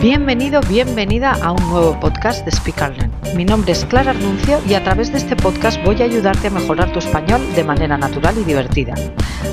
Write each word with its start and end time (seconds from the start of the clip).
Bienvenido, 0.00 0.60
bienvenida 0.68 1.32
a 1.42 1.52
un 1.52 1.70
nuevo 1.70 1.98
podcast 1.98 2.44
de 2.44 2.50
Speak 2.52 2.82
and 2.82 2.96
Learn. 2.98 3.12
Mi 3.34 3.46
nombre 3.46 3.72
es 3.72 3.86
Clara 3.86 4.10
Arnuncio 4.10 4.60
y 4.68 4.74
a 4.74 4.84
través 4.84 5.10
de 5.10 5.16
este 5.16 5.34
podcast 5.36 5.82
voy 5.84 6.02
a 6.02 6.04
ayudarte 6.04 6.48
a 6.48 6.50
mejorar 6.50 6.92
tu 6.92 6.98
español 6.98 7.40
de 7.54 7.64
manera 7.64 7.96
natural 7.96 8.36
y 8.38 8.44
divertida. 8.44 8.94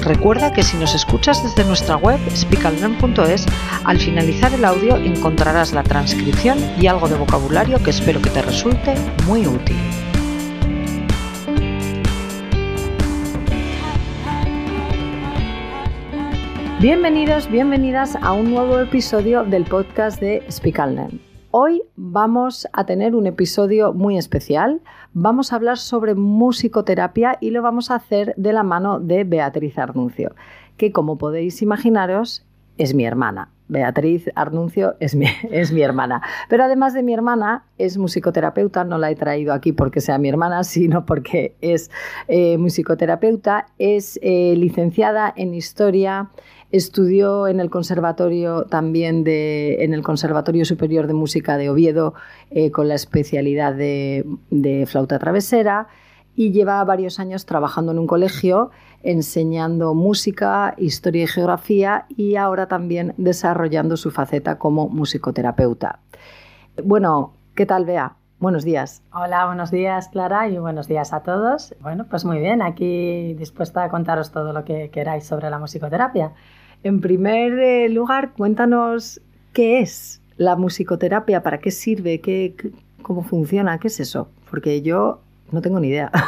Recuerda 0.02 0.52
que 0.52 0.62
si 0.62 0.76
nos 0.76 0.96
escuchas 0.96 1.42
desde 1.44 1.64
nuestra 1.64 1.96
web 1.96 2.20
speakandlearn.es, 2.30 3.46
al 3.86 4.00
finalizar 4.00 4.54
el 4.54 4.66
audio 4.66 4.98
encontrarás 4.98 5.72
la 5.72 5.84
transcripción 5.84 6.58
y 6.80 6.88
algo 6.88 7.08
de 7.08 7.16
vocabulario 7.16 7.82
que 7.82 7.92
espero 7.92 8.22
que 8.22 8.30
te 8.30 8.42
resulte 8.42 8.96
muy 9.26 9.48
útil. 9.48 9.78
Bienvenidos, 16.84 17.50
bienvenidas 17.50 18.18
a 18.22 18.34
un 18.34 18.52
nuevo 18.52 18.78
episodio 18.78 19.46
del 19.46 19.64
podcast 19.64 20.20
de 20.20 20.44
Speak 20.52 20.80
and. 20.80 21.18
Hoy 21.50 21.82
vamos 21.96 22.68
a 22.74 22.86
tener 22.86 23.16
un 23.16 23.26
episodio 23.26 23.94
muy 23.94 24.18
especial. 24.18 24.82
Vamos 25.14 25.54
a 25.54 25.56
hablar 25.56 25.78
sobre 25.78 26.14
musicoterapia 26.14 27.38
y 27.40 27.52
lo 27.52 27.62
vamos 27.62 27.90
a 27.90 27.96
hacer 27.96 28.34
de 28.36 28.52
la 28.52 28.64
mano 28.64 29.00
de 29.00 29.24
Beatriz 29.24 29.78
Arnuncio, 29.78 30.36
que 30.76 30.92
como 30.92 31.18
podéis 31.18 31.62
imaginaros 31.62 32.46
es 32.78 32.94
mi 32.94 33.06
hermana. 33.06 33.50
Beatriz 33.70 34.30
Arnuncio 34.36 34.96
es 35.00 35.16
mi, 35.16 35.28
es 35.52 35.72
mi, 35.72 35.82
hermana. 35.82 36.22
Pero 36.50 36.66
además 36.66 36.94
de 36.94 37.02
mi 37.02 37.14
hermana, 37.14 37.64
es 37.78 37.98
musicoterapeuta. 37.98 38.84
No 38.84 38.98
la 38.98 39.10
he 39.10 39.16
traído 39.16 39.54
aquí 39.54 39.72
porque 39.72 40.02
sea 40.02 40.18
mi 40.18 40.28
hermana, 40.28 40.64
sino 40.66 41.06
porque 41.06 41.56
es 41.62 41.90
eh, 42.28 42.58
musicoterapeuta. 42.58 43.68
Es 43.80 44.20
eh, 44.22 44.56
licenciada 44.58 45.34
en 45.36 45.54
Historia 45.54 46.30
Estudió 46.74 47.46
en 47.46 47.60
el 47.60 47.70
conservatorio 47.70 48.64
también 48.64 49.24
de, 49.24 49.84
en 49.84 49.94
el 49.94 50.02
Conservatorio 50.02 50.66
Superior 50.66 51.06
de 51.06 51.14
Música 51.14 51.56
de 51.56 51.70
Oviedo 51.70 52.16
eh, 52.50 52.72
con 52.72 52.88
la 52.88 52.96
especialidad 52.96 53.76
de, 53.76 54.26
flauta 54.88 55.20
travesera 55.20 55.88
y 56.36 56.52
lleva 56.52 56.84
varios 56.84 57.20
años 57.20 57.46
trabajando 57.46 57.92
en 57.92 58.00
un 58.00 58.08
colegio 58.08 58.72
enseñando 59.04 59.94
música, 59.94 60.74
historia 60.80 61.26
y 61.26 61.28
geografía 61.28 62.06
y 62.10 62.38
ahora 62.38 62.68
también 62.68 63.14
desarrollando 63.18 63.96
su 63.96 64.10
faceta 64.10 64.58
como 64.58 64.90
musicoterapeuta. 64.90 66.00
Bueno, 66.84 67.36
¿qué 67.54 67.68
tal, 67.68 67.86
Bea? 67.86 68.16
Buenos 68.40 68.64
días. 68.64 69.04
Hola, 69.14 69.46
buenos 69.46 69.70
días, 69.70 70.10
Clara, 70.10 70.48
y 70.48 70.58
buenos 70.58 70.88
días 70.88 71.14
a 71.14 71.22
todos. 71.22 71.76
Bueno, 71.82 72.08
pues 72.10 72.26
muy 72.26 72.40
bien, 72.40 72.64
aquí 72.64 73.36
dispuesta 73.36 73.84
a 73.84 73.90
contaros 73.90 74.32
todo 74.32 74.54
lo 74.54 74.66
que 74.66 74.90
queráis 74.90 75.28
sobre 75.28 75.52
la 75.52 75.60
musicoterapia. 75.60 76.34
En 76.84 77.00
primer 77.00 77.58
eh, 77.60 77.90
lugar, 77.90 78.34
cuéntanos 78.34 79.22
qué 79.54 79.80
es 79.80 80.22
la 80.36 80.56
musicoterapia, 80.58 81.42
para 81.42 81.60
qué 81.60 81.72
sirve, 81.72 82.20
qué, 82.20 82.56
cómo 83.02 83.24
funciona, 83.24 83.78
qué 83.78 83.88
es 83.88 84.02
eso, 84.02 84.30
porque 84.50 84.82
yo 84.82 85.22
no 85.52 85.62
tengo 85.62 85.80
ni 85.80 85.90
idea. 85.90 86.12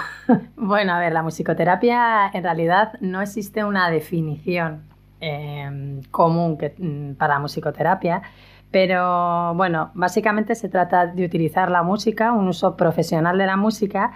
Bueno, 0.57 0.93
a 0.93 0.99
ver, 0.99 1.13
la 1.13 1.21
musicoterapia 1.21 2.31
en 2.33 2.41
realidad 2.41 2.93
no 2.99 3.21
existe 3.21 3.63
una 3.63 3.91
definición 3.91 4.81
em, 5.19 6.01
común 6.09 6.57
mm, 6.79 7.11
para 7.13 7.37
musicoterapia, 7.37 8.23
pero 8.71 9.53
bueno, 9.53 9.91
básicamente 9.93 10.55
se 10.55 10.67
trata 10.67 11.05
de 11.05 11.23
utilizar 11.23 11.69
la 11.69 11.83
música, 11.83 12.31
un 12.31 12.47
uso 12.47 12.75
profesional 12.75 13.37
de 13.37 13.45
la 13.45 13.55
música, 13.55 14.13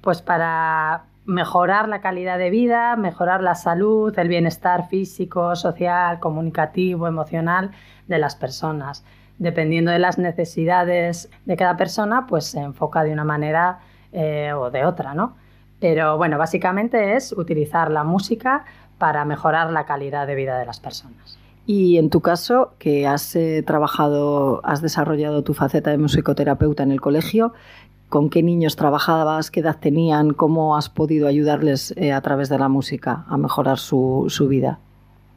pues 0.00 0.22
para 0.22 1.04
mejorar 1.24 1.88
la 1.88 2.00
calidad 2.00 2.38
de 2.38 2.50
vida, 2.50 2.96
mejorar 2.96 3.42
la 3.42 3.54
salud, 3.54 4.16
el 4.18 4.28
bienestar 4.28 4.88
físico, 4.88 5.54
social, 5.56 6.18
comunicativo, 6.18 7.06
emocional 7.06 7.70
de 8.08 8.18
las 8.18 8.36
personas. 8.36 9.04
Dependiendo 9.38 9.90
de 9.90 9.98
las 9.98 10.18
necesidades 10.18 11.30
de 11.44 11.56
cada 11.56 11.76
persona, 11.76 12.26
pues 12.26 12.46
se 12.46 12.60
enfoca 12.60 13.04
de 13.04 13.12
una 13.12 13.24
manera 13.24 13.80
eh, 14.12 14.52
o 14.52 14.70
de 14.70 14.84
otra, 14.84 15.14
¿no? 15.14 15.36
Pero 15.78 16.18
bueno, 16.18 16.36
básicamente 16.36 17.16
es 17.16 17.32
utilizar 17.32 17.90
la 17.90 18.04
música 18.04 18.64
para 18.98 19.24
mejorar 19.24 19.72
la 19.72 19.86
calidad 19.86 20.26
de 20.26 20.34
vida 20.34 20.58
de 20.58 20.66
las 20.66 20.78
personas. 20.78 21.38
Y 21.64 21.98
en 21.98 22.10
tu 22.10 22.20
caso, 22.20 22.74
que 22.78 23.06
has 23.06 23.34
eh, 23.36 23.62
trabajado, 23.66 24.60
has 24.64 24.82
desarrollado 24.82 25.42
tu 25.42 25.54
faceta 25.54 25.90
de 25.90 25.98
musicoterapeuta 25.98 26.82
en 26.82 26.90
el 26.90 27.00
colegio, 27.00 27.52
con 28.10 28.28
qué 28.28 28.42
niños 28.42 28.76
trabajabas, 28.76 29.50
qué 29.50 29.60
edad 29.60 29.78
tenían, 29.80 30.34
cómo 30.34 30.76
has 30.76 30.90
podido 30.90 31.28
ayudarles 31.28 31.94
eh, 31.96 32.12
a 32.12 32.20
través 32.20 32.48
de 32.48 32.58
la 32.58 32.68
música 32.68 33.24
a 33.28 33.38
mejorar 33.38 33.78
su, 33.78 34.26
vida. 34.48 34.80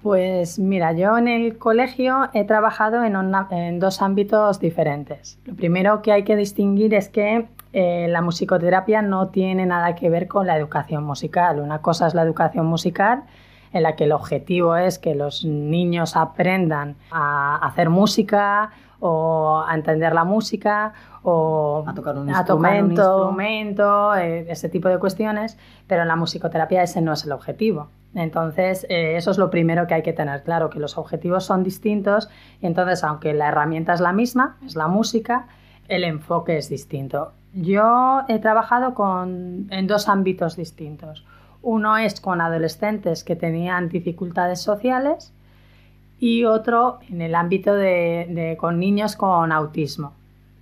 Pues 0.02 0.60
mira, 0.60 0.92
yo 0.92 1.18
en 1.18 1.30
el 1.30 1.58
colegio 1.58 2.30
he 2.34 2.44
trabajado 2.44 3.04
en, 3.04 3.80
dos 3.80 4.02
ámbitos 4.02 4.60
diferentes. 4.60 5.40
Lo 5.46 5.56
primero 5.56 6.02
que 6.02 6.12
hay 6.12 6.24
que 6.24 6.36
distinguir 6.36 6.94
es 6.94 7.08
que 7.08 7.48
eh, 7.72 8.08
la 8.10 8.22
musicoterapia 8.22 9.02
no 9.02 9.28
tiene 9.28 9.66
nada 9.66 9.96
que 9.96 10.10
ver 10.10 10.28
con 10.28 10.48
la 10.48 10.58
educación 10.58 11.04
musical. 11.04 11.60
Una 11.60 11.80
cosa 11.80 12.08
es 12.08 12.16
la 12.16 12.24
educación 12.24 12.66
musical, 12.66 13.24
en 13.72 13.84
la 13.84 13.96
que 13.96 14.06
el 14.06 14.12
objetivo 14.12 14.76
es 14.76 15.00
que 15.00 15.16
los 15.16 15.46
niños 15.46 16.16
aprendan 16.16 16.96
a 17.12 17.56
hacer 17.66 17.90
música 17.90 18.72
o 19.06 19.62
a 19.68 19.76
entender 19.76 20.14
la 20.14 20.24
música 20.24 20.94
o 21.24 21.84
a 21.86 21.94
tocar 21.94 22.18
un 22.18 22.30
instrumento, 22.30 24.16
eh, 24.16 24.46
ese 24.48 24.70
tipo 24.70 24.88
de 24.88 24.98
cuestiones, 24.98 25.58
pero 25.88 26.04
en 26.04 26.08
la 26.08 26.16
musicoterapia 26.16 26.82
ese 26.84 27.02
no 27.02 27.12
es 27.12 27.26
el 27.26 27.34
objetivo. 27.34 27.90
Entonces, 28.16 28.86
eh, 28.90 29.18
eso 29.18 29.32
es 29.32 29.38
lo 29.38 29.50
primero 29.50 29.88
que 29.88 29.96
hay 29.96 30.04
que 30.04 30.14
tener 30.14 30.44
claro, 30.44 30.70
que 30.70 30.80
los 30.80 30.98
objetivos 30.98 31.44
son 31.44 31.66
distintos 31.66 32.30
y 32.62 32.66
entonces, 32.66 33.04
aunque 33.04 33.34
la 33.34 33.50
herramienta 33.50 33.94
es 33.94 34.00
la 34.00 34.14
misma, 34.14 34.56
es 34.66 34.78
la 34.78 34.88
música, 34.88 35.48
el 35.90 36.06
enfoque 36.06 36.56
es 36.58 36.70
distinto. 36.70 37.34
Yo 37.54 38.22
he 38.30 38.40
trabajado 38.40 38.94
con, 38.94 39.68
en 39.70 39.86
dos 39.86 40.08
ámbitos 40.08 40.56
distintos. 40.56 41.26
Uno 41.62 41.98
es 41.98 42.22
con 42.22 42.40
adolescentes 42.40 43.26
que 43.26 43.36
tenían 43.36 43.90
dificultades 43.90 44.62
sociales 44.62 45.34
y 46.24 46.46
otro 46.46 47.00
en 47.10 47.20
el 47.20 47.36
ámbito 47.36 47.76
de, 47.76 48.56
con 48.58 48.80
niños 48.80 49.18
con 49.18 49.52
autismo, 49.52 50.14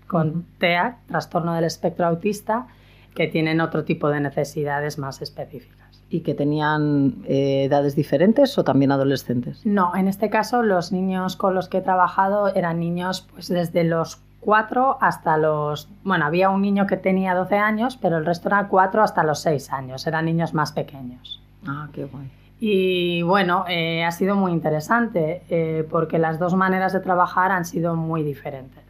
con 0.08 0.44
TEA, 0.58 0.98
trastorno 1.06 1.54
del 1.54 1.66
espectro 1.66 2.08
autista, 2.08 2.66
que 3.14 3.28
tienen 3.28 3.62
otro 3.62 3.84
tipo 3.84 4.10
de 4.10 4.22
necesidades 4.22 4.98
más 4.98 5.22
específicas. 5.22 6.02
¿Y 6.10 6.22
que 6.22 6.34
tenían 6.34 7.18
eh, 7.26 7.66
edades 7.66 7.96
diferentes 7.96 8.58
o 8.58 8.64
también 8.64 8.92
adolescentes? 8.92 9.64
No, 9.64 9.96
en 9.96 10.08
este 10.08 10.32
caso 10.32 10.64
los 10.64 10.92
niños 10.92 11.36
con 11.36 11.54
los 11.54 11.70
que 11.70 11.78
he 11.78 11.82
trabajado 11.82 12.48
eran 12.56 12.80
niños 12.80 13.28
pues 13.32 13.48
desde 13.48 13.84
los 13.84 14.20
4 14.40 14.98
hasta 15.00 15.38
los... 15.38 15.90
Bueno, 16.04 16.26
había 16.26 16.50
un 16.50 16.64
niño 16.64 16.88
que 16.88 16.98
tenía 16.98 17.36
12 17.36 17.58
años, 17.58 18.00
pero 18.02 18.18
el 18.18 18.26
resto 18.26 18.50
eran 18.50 18.68
4 18.68 19.04
hasta 19.04 19.24
los 19.24 19.42
6 19.42 19.72
años, 19.72 20.08
eran 20.08 20.26
niños 20.26 20.56
más 20.56 20.72
pequeños. 20.72 21.40
Ah, 21.68 21.88
qué 21.94 22.06
guay. 22.06 22.41
Y 22.64 23.24
bueno, 23.24 23.66
eh, 23.68 24.04
ha 24.04 24.12
sido 24.12 24.36
muy 24.36 24.52
interesante 24.52 25.42
eh, 25.50 25.84
porque 25.90 26.20
las 26.20 26.38
dos 26.38 26.54
maneras 26.54 26.94
de 26.94 27.00
trabajar 27.00 27.52
han 27.52 27.66
sido 27.66 27.96
muy 27.96 28.22
diferentes. 28.22 28.84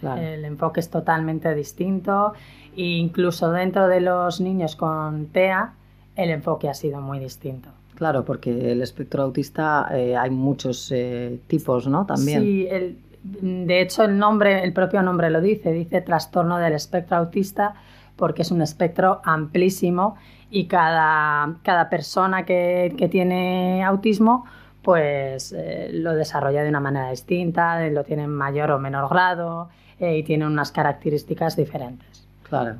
El 0.00 0.44
enfoque 0.44 0.78
es 0.78 0.88
totalmente 0.88 1.52
distinto 1.52 2.32
e 2.76 2.84
incluso 2.84 3.50
dentro 3.50 3.88
de 3.88 4.00
los 4.00 4.40
niños 4.40 4.76
con 4.76 5.26
TEA 5.26 5.72
el 6.14 6.30
enfoque 6.30 6.68
ha 6.68 6.74
sido 6.74 7.00
muy 7.00 7.18
distinto. 7.18 7.70
Claro, 7.96 8.24
porque 8.24 8.70
el 8.70 8.82
espectro 8.82 9.24
autista 9.24 9.88
eh, 9.90 10.16
hay 10.16 10.30
muchos 10.30 10.94
tipos, 11.48 11.88
¿no? 11.88 12.06
También. 12.06 12.42
Sí, 12.42 12.68
de 13.24 13.80
hecho 13.80 14.04
el 14.04 14.16
nombre, 14.16 14.62
el 14.62 14.72
propio 14.72 15.02
nombre 15.02 15.28
lo 15.28 15.40
dice, 15.40 15.72
dice 15.72 16.02
trastorno 16.02 16.58
del 16.58 16.74
espectro 16.74 17.16
autista 17.16 17.74
porque 18.18 18.42
es 18.42 18.50
un 18.50 18.60
espectro 18.60 19.22
amplísimo 19.24 20.16
y 20.50 20.66
cada, 20.66 21.56
cada 21.62 21.88
persona 21.88 22.44
que, 22.44 22.94
que, 22.98 23.08
tiene 23.08 23.82
autismo 23.82 24.44
pues 24.82 25.52
eh, 25.56 25.90
lo 25.92 26.14
desarrolla 26.14 26.62
de 26.62 26.70
una 26.70 26.80
manera 26.80 27.10
distinta, 27.10 27.86
lo 27.88 28.04
tiene 28.04 28.24
en 28.24 28.30
mayor 28.30 28.70
o 28.70 28.78
menor 28.78 29.10
grado 29.10 29.68
eh, 30.00 30.16
y 30.16 30.22
tiene 30.22 30.46
unas 30.46 30.72
características 30.72 31.56
diferentes. 31.56 32.26
Claro. 32.48 32.76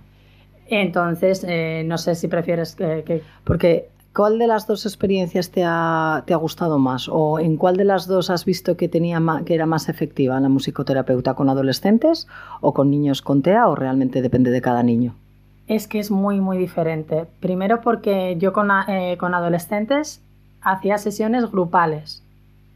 Entonces, 0.69 1.45
eh, 1.47 1.83
no 1.87 1.99
sé 1.99 2.15
si 2.15 2.29
prefieres 2.29 2.75
que, 2.75 3.23
Porque, 3.45 3.91
¿cuál 4.15 4.39
de 4.39 4.47
las 4.47 4.67
dos 4.67 4.87
experiencias 4.87 5.51
te 5.51 5.65
ha, 5.67 6.23
te 6.27 6.33
ha, 6.33 6.39
gustado 6.39 6.79
más? 6.79 7.11
¿O 7.11 7.39
en 7.39 7.59
cuál 7.59 7.77
de 7.77 7.85
las 7.85 8.07
dos 8.07 8.31
has 8.31 8.47
visto 8.47 8.77
que, 8.79 8.89
tenía 8.89 9.21
que 9.45 9.55
era 9.55 9.67
más 9.67 9.91
efectiva 9.91 10.41
la 10.41 10.49
musicoterapeuta? 10.49 11.35
¿Con 11.35 11.51
adolescentes 11.51 12.27
o 12.63 12.73
con 12.73 12.91
niños 12.91 13.21
con 13.21 13.43
TEA 13.43 13.69
o 13.69 13.75
realmente 13.75 14.23
depende 14.23 14.51
de 14.51 14.63
cada 14.63 14.83
niño? 14.83 15.15
Es 15.69 15.87
que 15.87 15.99
es 15.99 16.11
muy, 16.11 16.41
muy 16.41 16.57
diferente. 16.57 17.27
Primero 17.41 17.83
porque 17.83 18.37
yo 18.39 18.53
con, 18.53 18.71
eh, 18.89 19.17
con 19.19 19.35
adolescentes 19.35 20.23
hacía 20.63 20.99
sesiones 20.99 21.51
grupales. 21.51 22.23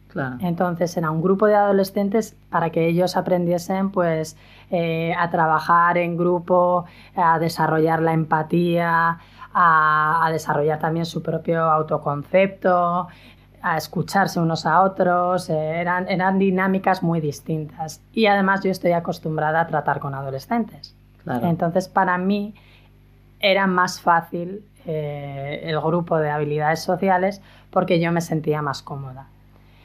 Claro. 0.09 0.37
Entonces 0.41 0.95
era 0.99 1.11
un 1.11 1.23
grupo 1.23 1.47
de 1.47 1.55
adolescentes 1.55 2.37
para 2.51 2.69
que 2.69 2.87
ellos 2.87 3.17
aprendiesen 3.17 3.91
pues 3.91 4.37
eh, 4.71 5.15
a 5.19 5.31
trabajar 5.31 5.97
en 5.97 6.19
grupo, 6.19 6.85
a 7.17 7.39
desarrollar 7.39 8.03
la 8.03 8.13
empatía, 8.13 9.19
a, 9.55 10.29
desarrollar 10.31 10.79
también 10.79 11.07
su 11.07 11.23
propio 11.23 11.63
autoconcepto, 11.63 13.09
a 13.63 13.77
escucharse 13.79 14.39
unos 14.39 14.67
a 14.67 14.83
otros, 14.83 15.49
eh, 15.49 15.81
eran, 15.81 16.09
eran 16.09 16.39
dinámicas 16.39 17.03
muy 17.03 17.23
distintas. 17.23 18.03
Y 18.13 18.27
además 18.27 18.63
yo 18.63 18.71
estoy 18.71 18.93
acostumbrada 18.93 19.63
a 19.63 19.67
tratar 19.67 19.99
con 19.99 20.15
adolescentes. 20.15 20.95
Entonces 21.25 21.89
para 21.89 22.19
mí 22.19 22.55
era 23.43 23.67
más 23.67 24.01
fácil 24.01 24.65
eh, 24.87 25.61
el 25.65 25.79
grupo 25.81 26.19
de 26.19 26.31
habilidades 26.31 26.81
sociales 26.81 27.43
porque 27.71 28.01
yo 28.01 28.11
me 28.13 28.21
sentía 28.21 28.63
más 28.63 28.83
cómoda. 28.83 29.29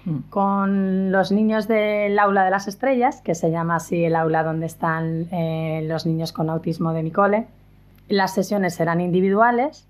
Mm. 0.05 0.19
Con 0.29 1.11
los 1.11 1.31
niños 1.31 1.67
del 1.67 2.17
aula 2.17 2.45
de 2.45 2.51
las 2.51 2.67
estrellas, 2.67 3.21
que 3.21 3.35
se 3.35 3.51
llama 3.51 3.75
así 3.75 4.05
el 4.05 4.15
aula 4.15 4.43
donde 4.43 4.67
están 4.67 5.27
eh, 5.31 5.81
los 5.85 6.05
niños 6.05 6.31
con 6.31 6.49
autismo 6.49 6.93
de 6.93 7.03
mi 7.03 7.11
cole, 7.11 7.47
las 8.07 8.33
sesiones 8.33 8.79
eran 8.79 9.01
individuales 9.01 9.87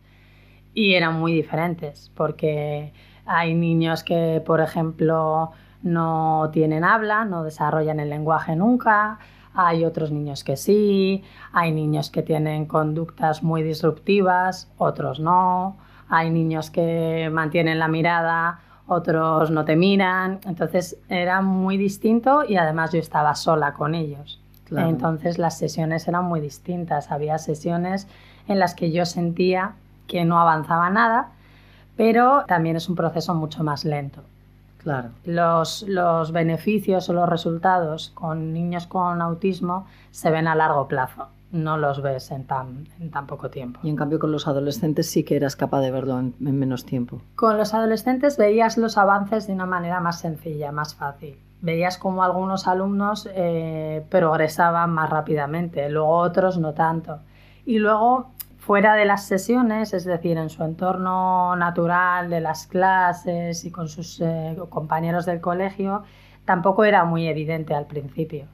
y 0.73 0.95
eran 0.95 1.19
muy 1.19 1.33
diferentes 1.33 2.11
porque 2.15 2.93
hay 3.25 3.53
niños 3.53 4.03
que, 4.03 4.41
por 4.45 4.61
ejemplo, 4.61 5.51
no 5.83 6.49
tienen 6.51 6.83
habla, 6.83 7.25
no 7.25 7.43
desarrollan 7.43 7.99
el 7.99 8.09
lenguaje 8.09 8.55
nunca, 8.55 9.19
hay 9.57 9.83
otros 9.83 10.12
niños 10.12 10.44
que 10.44 10.56
sí, 10.56 11.24
hay 11.51 11.71
niños 11.71 12.09
que 12.09 12.24
tienen 12.24 12.65
conductas 12.65 13.44
muy 13.44 13.63
disruptivas, 13.63 14.71
otros 14.77 15.19
no, 15.19 15.77
hay 16.07 16.30
niños 16.30 16.69
que 16.69 17.30
mantienen 17.31 17.80
la 17.80 17.88
mirada, 17.88 18.59
otros 18.88 19.51
no 19.51 19.65
te 19.65 19.75
miran, 19.75 20.39
entonces 20.45 20.98
era 21.09 21.42
muy 21.42 21.75
distinto 21.75 22.45
y 22.48 22.56
además 22.56 22.94
yo 22.94 23.00
estaba 23.00 23.36
sola 23.36 23.74
con 23.74 23.95
ellos. 23.95 24.39
Entonces 24.69 25.38
las 25.38 25.57
sesiones 25.57 26.07
eran 26.07 26.25
muy 26.25 26.42
distintas, 26.42 27.12
había 27.12 27.38
sesiones 27.38 28.07
en 28.48 28.59
las 28.59 28.75
que 28.75 28.92
yo 28.92 29.06
sentía 29.06 29.74
que 30.07 30.24
no 30.24 30.39
avanzaba 30.39 30.89
nada 30.89 31.31
pero 31.98 32.45
también 32.48 32.75
es 32.75 32.88
un 32.88 32.95
proceso 32.95 33.33
mucho 33.33 33.63
más 33.63 33.83
lento. 33.83 34.24
Claro. 34.87 35.09
Los, 35.25 35.83
los 35.85 36.31
beneficios 36.31 37.09
o 37.09 37.13
los 37.13 37.27
resultados 37.27 38.11
con 38.13 38.53
niños 38.53 38.87
con 38.87 39.21
autismo 39.21 39.85
se 40.11 40.31
ven 40.31 40.47
a 40.47 40.55
largo 40.55 40.87
plazo 40.87 41.27
no 41.51 41.77
los 41.77 42.01
ves 42.01 42.31
en 42.31 42.45
tan, 42.45 42.87
en 42.99 43.11
tan 43.11 43.27
poco 43.27 43.49
tiempo. 43.49 43.81
Y 43.83 43.89
en 43.89 43.97
cambio 43.97 44.17
con 44.17 44.31
los 44.31 44.47
adolescentes 44.47 45.09
sí 45.09 45.23
que 45.23 45.35
eras 45.35 45.57
capaz 45.57 45.81
de 45.81 45.91
verlo 45.91 46.19
en, 46.19 46.33
menos 46.39 46.85
tiempo. 46.85 47.21
Con 47.35 47.57
los 47.57 47.73
adolescentes 47.73 48.37
veías 48.37 48.77
los 48.77 48.97
avances 48.97 49.47
de 49.47 49.53
una 49.53 49.65
manera 49.65 49.99
más 49.99 50.19
sencilla, 50.19 50.71
más 50.71 50.95
fácil. 50.95 51.37
Veías 51.61 51.97
como 51.97 52.23
algunos 52.23 52.67
alumnos 52.67 53.27
eh, 53.33 54.05
progresaban 54.09 54.91
más 54.91 55.09
rápidamente, 55.09 55.89
luego 55.89 56.17
otros 56.17 56.57
no 56.59 56.73
tanto. 56.73 57.19
Y 57.65 57.79
luego 57.79 58.31
fuera 58.67 58.95
de 58.95 59.05
las 59.05 59.23
sesiones, 59.23 59.93
es 59.93 60.03
decir, 60.03 60.37
en 60.37 60.49
su 60.49 60.61
entorno 60.61 61.55
natural 61.55 62.29
de 62.29 62.41
las 62.41 62.67
clases 62.67 63.63
y 63.63 63.71
con 63.71 63.87
sus 63.87 64.19
eh, 64.19 64.57
compañeros 64.67 65.25
del 65.25 65.39
colegio, 65.39 66.03
tampoco 66.43 66.83
era 66.83 67.05
muy 67.05 67.29
evidente 67.29 67.73
al 67.73 67.85
principio. 67.85 68.47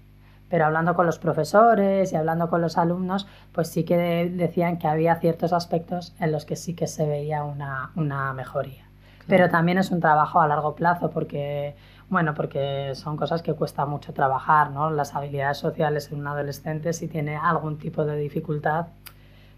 Pero 0.50 0.68
hablando 0.68 0.94
con 0.94 1.08
los 1.08 1.18
profesores 1.18 2.14
y 2.14 2.16
hablando 2.16 2.48
con 2.48 2.62
los 2.62 2.78
alumnos, 2.78 3.26
pues 3.54 3.70
sí 3.70 3.86
que 3.86 3.98
decían 4.32 4.78
que 4.78 4.88
había 4.88 5.16
ciertos 5.16 5.52
aspectos 5.52 6.14
en 6.20 6.32
los 6.32 6.46
que 6.46 6.58
sí 6.58 6.76
que 6.76 6.86
se 6.86 7.08
veía 7.08 7.44
una, 7.44 8.34
mejoría. 8.34 8.86
Pero 9.26 9.50
también 9.50 9.80
es 9.80 9.90
un 9.90 10.00
trabajo 10.00 10.40
a 10.40 10.48
largo 10.48 10.76
plazo 10.76 11.10
porque, 11.10 11.76
bueno, 12.10 12.36
porque 12.36 12.92
son 12.94 13.18
cosas 13.18 13.42
que 13.42 13.56
cuesta 13.56 13.88
mucho 13.88 14.14
trabajar, 14.14 14.70
¿no? 14.70 14.92
Las 14.92 15.16
habilidades 15.16 15.58
sociales 15.58 16.12
en 16.12 16.20
un 16.20 16.28
adolescente, 16.28 16.94
si 16.94 17.08
tiene 17.08 17.36
algún 17.36 17.80
tipo 17.80 18.06
de 18.06 18.16
dificultad, 18.16 18.90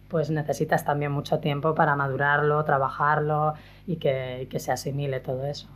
pues 0.07 0.29
necesitas 0.29 0.85
también 0.85 1.11
mucho 1.11 1.39
tiempo 1.39 1.75
para 1.75 1.95
madurarlo, 1.95 2.63
trabajarlo 2.63 3.53
y 3.87 3.97
que, 3.97 4.47
que 4.49 4.59
se 4.59 4.71
asimile 4.71 5.19
todo 5.19 5.45
eso. 5.45 5.67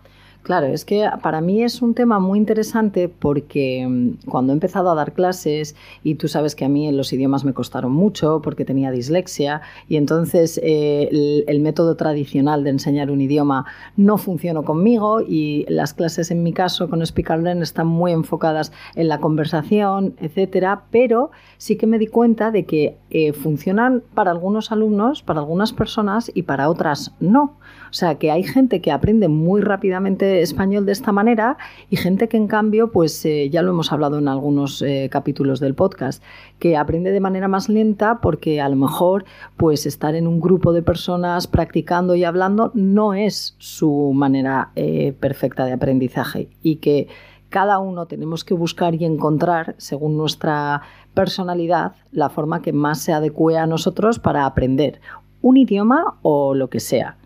Claro, 0.44 0.68
es 0.68 0.86
que 0.86 1.07
para 1.21 1.41
mí 1.41 1.63
es 1.63 1.81
un 1.81 1.94
tema 1.94 2.18
muy 2.19 2.39
interesante 2.39 3.09
porque 3.09 3.86
mm, 3.88 4.30
cuando 4.30 4.51
he 4.51 4.56
empezado 4.56 4.89
a 4.89 4.95
dar 4.95 5.13
clases, 5.13 5.75
y 6.01 6.15
tú 6.15 6.27
sabes 6.27 6.56
que 6.56 6.65
a 6.65 6.69
mí 6.69 6.91
los 6.91 7.13
idiomas 7.13 7.44
me 7.44 7.53
costaron 7.53 7.91
mucho 7.91 8.41
porque 8.41 8.65
tenía 8.65 8.89
dislexia, 8.89 9.62
y 9.88 9.97
entonces 9.97 10.59
eh, 10.63 11.44
el, 11.45 11.59
método 11.59 11.95
tradicional 11.95 12.63
de 12.63 12.69
enseñar 12.69 13.12
un 13.12 13.19
idioma 13.19 13.65
no 13.97 14.18
funcionó 14.18 14.63
conmigo 14.63 15.19
y 15.21 15.65
las 15.68 15.94
clases 15.94 16.31
en 16.31 16.42
mi 16.42 16.53
caso 16.53 16.89
con 16.89 17.06
Speak 17.06 17.30
Learn 17.30 17.62
están 17.62 17.88
muy 17.88 18.13
enfocadas 18.13 18.71
en 18.95 19.09
la 19.09 19.19
conversación, 19.19 20.15
etcétera, 20.21 20.83
pero 20.89 21.31
sí 21.57 21.75
que 21.75 21.85
me 21.85 22.00
di 22.00 22.07
cuenta 22.07 22.50
de 22.50 22.65
que 22.65 22.97
eh, 23.12 23.33
funcionan 23.33 24.01
para 24.13 24.31
algunos 24.31 24.71
alumnos, 24.71 25.21
para 25.21 25.42
algunas 25.42 25.74
personas 25.74 26.31
y 26.33 26.44
para 26.44 26.69
otras 26.69 27.13
no. 27.19 27.57
O 27.89 27.94
sea, 27.94 28.15
que 28.15 28.30
hay 28.30 28.44
gente 28.44 28.81
que 28.81 28.92
aprende 28.92 29.27
muy 29.27 29.62
rápidamente 29.62 30.28
español 30.29 30.85
de 30.85 30.91
esta 30.91 31.11
manera 31.11 31.57
y 31.89 31.97
gente 31.97 32.27
que 32.27 32.37
en 32.37 32.47
cambio, 32.47 32.91
pues 32.91 33.25
eh, 33.25 33.49
ya 33.49 33.61
lo 33.61 33.71
hemos 33.71 33.91
hablado 33.91 34.17
en 34.17 34.27
algunos 34.27 34.81
eh, 34.81 35.09
capítulos 35.11 35.59
del 35.59 35.75
podcast, 35.75 36.23
que 36.59 36.77
aprende 36.77 37.11
de 37.11 37.19
manera 37.19 37.47
más 37.47 37.69
lenta 37.69 38.19
porque 38.21 38.61
a 38.61 38.69
lo 38.69 38.75
mejor 38.75 39.25
pues 39.57 39.85
estar 39.85 40.15
en 40.15 40.27
un 40.27 40.39
grupo 40.39 40.73
de 40.73 40.81
personas 40.81 41.47
practicando 41.47 42.15
y 42.15 42.23
hablando 42.23 42.71
no 42.73 43.13
es 43.13 43.55
su 43.57 44.11
manera 44.13 44.71
eh, 44.75 45.13
perfecta 45.19 45.65
de 45.65 45.73
aprendizaje 45.73 46.49
y 46.61 46.77
que 46.77 47.07
cada 47.49 47.79
uno 47.79 48.05
tenemos 48.05 48.43
que 48.43 48.53
buscar 48.53 48.95
y 48.95 49.05
encontrar, 49.05 49.75
según 49.77 50.17
nuestra 50.17 50.83
personalidad, 51.13 51.93
la 52.11 52.29
forma 52.29 52.61
que 52.61 52.73
más 52.73 53.01
se 53.01 53.11
adecue 53.11 53.57
a 53.57 53.65
nosotros 53.65 54.19
para 54.19 54.45
aprender 54.45 55.01
un 55.41 55.57
idioma 55.57 56.17
o 56.21 56.53
lo 56.53 56.69
que 56.69 56.79
sea. 56.79 57.19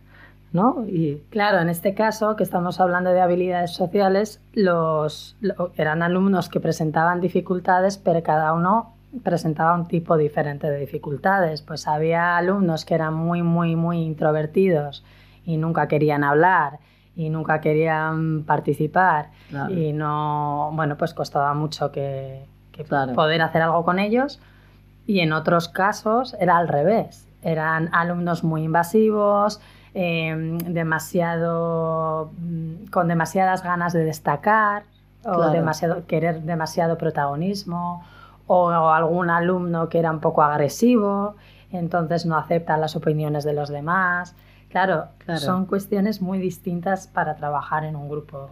¿No? 0.54 0.86
Y 0.88 1.22
claro, 1.30 1.60
en 1.60 1.70
este 1.70 1.94
caso, 1.94 2.36
que 2.36 2.44
estamos 2.44 2.80
hablando 2.80 3.12
de 3.12 3.20
habilidades 3.20 3.72
sociales, 3.72 4.40
los, 4.54 5.36
eran 5.76 6.04
alumnos 6.04 6.48
que 6.48 6.60
presentaban 6.60 7.20
dificultades, 7.20 7.98
pero 7.98 8.22
cada 8.24 8.54
uno 8.54 8.94
presentaba 9.24 9.76
un 9.76 9.88
tipo 9.88 10.16
diferente 10.16 10.70
de 10.70 10.80
dificultades. 10.80 11.62
Pues 11.62 11.88
había 11.88 12.38
alumnos 12.38 12.86
que 12.86 12.96
eran 12.96 13.16
muy, 13.16 13.42
muy, 13.42 13.76
muy 13.76 13.98
introvertidos 14.00 15.04
y 15.46 15.58
nunca 15.58 15.88
querían 15.88 16.24
hablar 16.24 16.80
y 17.16 17.30
nunca 17.30 17.62
querían 17.62 18.44
participar 18.44 19.30
y 19.70 19.94
no, 19.94 20.72
bueno, 20.74 20.98
pues 20.98 21.14
costaba 21.14 21.54
mucho 21.54 21.92
que, 21.92 22.46
poder 23.14 23.42
hacer 23.42 23.62
algo 23.62 23.84
con 23.84 24.00
ellos. 24.00 24.40
Y 25.06 25.20
en 25.20 25.34
otros 25.34 25.68
casos 25.68 26.36
era 26.40 26.58
al 26.58 26.68
revés, 26.68 27.28
eran 27.42 27.90
alumnos 27.94 28.44
muy 28.44 28.64
invasivos, 28.64 29.60
Em, 29.96 30.58
demasiado, 30.58 32.32
mm, 32.40 32.86
con 32.90 33.08
demasiadas 33.08 33.62
ganas 33.62 33.94
de 33.94 34.04
destacar 34.04 34.86
o 35.24 35.50
demasiado, 35.52 36.08
querer 36.08 36.42
demasiado 36.42 36.98
protagonismo 36.98 38.04
o, 38.48 38.70
algún 38.70 39.30
alumno 39.30 39.90
que 39.90 40.00
era 40.00 40.10
un 40.10 40.20
poco 40.20 40.42
agresivo, 40.42 41.36
entonces 41.72 42.26
no 42.26 42.38
acepta 42.38 42.76
las 42.78 42.96
opiniones 42.96 43.44
de 43.44 43.54
los 43.54 43.70
demás. 43.70 44.36
Claro, 44.70 45.10
claro, 45.20 45.40
son 45.40 45.68
cuestiones 45.68 46.24
muy 46.24 46.40
distintas 46.40 47.06
para 47.06 47.36
trabajar 47.36 47.84
en 47.84 47.96
un 47.96 48.10
grupo 48.10 48.50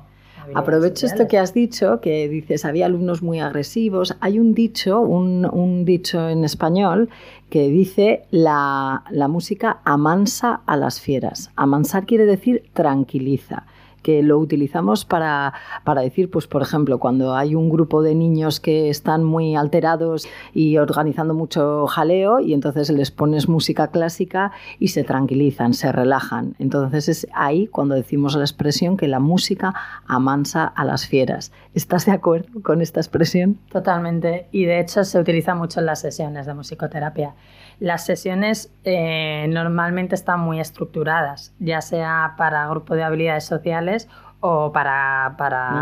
Aprovecho 0.54 1.06
esto 1.06 1.28
que 1.28 1.38
has 1.38 1.54
dicho, 1.54 2.02
que 2.02 2.28
dices, 2.28 2.66
había 2.66 2.86
alumnos 2.86 3.22
muy 3.22 3.40
agresivos. 3.40 4.16
Hay 4.20 4.40
un 4.40 4.54
dicho, 4.54 5.02
un, 5.02 5.86
dicho 5.86 6.30
en 6.30 6.44
español 6.44 7.10
que 7.50 7.68
dice 7.70 8.24
la, 8.32 9.04
la 9.10 9.28
música 9.28 9.80
amansa 9.84 10.62
a 10.66 10.78
las 10.78 11.02
fieras. 11.02 11.52
Amansar 11.56 12.06
quiere 12.06 12.26
decir 12.26 12.64
tranquiliza 12.74 13.66
que 14.02 14.24
lo 14.24 14.38
utilizamos 14.38 15.06
para, 15.06 15.54
decir, 16.02 16.30
pues 16.30 16.48
por 16.48 16.62
ejemplo, 16.62 17.00
cuando 17.00 17.36
hay 17.36 17.56
un 17.56 17.70
grupo 17.70 18.02
de 18.02 18.16
niños 18.16 18.60
que 18.60 18.90
están 18.90 19.24
muy 19.24 19.56
alterados 19.56 20.28
y 20.54 20.78
organizando 20.78 21.34
mucho 21.34 21.88
jaleo 21.88 22.40
y 22.40 22.54
entonces 22.54 22.90
les 22.90 23.12
pones 23.12 23.48
música 23.48 23.88
clásica 23.88 24.52
y 24.80 24.90
se 24.90 25.04
tranquilizan, 25.04 25.74
se 25.74 25.92
relajan. 25.92 26.56
Entonces 26.60 27.10
es 27.10 27.28
ahí 27.34 27.68
cuando 27.68 27.96
decimos 27.96 28.36
la 28.36 28.44
expresión 28.44 28.98
que 28.98 29.08
la 29.08 29.20
música 29.20 29.74
amansa 30.08 30.66
a 30.66 30.86
las 30.86 31.08
fieras. 31.08 31.52
¿Estás 31.74 32.06
de 32.06 32.12
acuerdo 32.12 32.62
con 32.62 32.82
esta 32.82 33.00
expresión? 33.00 33.58
Totalmente. 33.72 34.48
Y 34.52 34.66
de 34.66 34.80
hecho 34.80 35.04
se 35.04 35.20
utiliza 35.20 35.56
mucho 35.56 35.80
en 35.80 35.86
las 35.86 36.02
sesiones 36.02 36.46
de 36.46 36.54
musicoterapia. 36.54 37.34
Las 37.82 38.06
sesiones 38.06 38.72
eh, 38.84 39.48
normalmente 39.50 40.14
están 40.14 40.40
muy 40.40 40.60
estructuradas, 40.60 41.52
ya 41.58 41.82
sea 41.82 42.36
para 42.38 42.68
grupo 42.68 42.94
de 42.94 43.02
habilidades 43.02 43.44
sociales 43.44 44.08
o 44.40 44.72
para, 44.72 45.36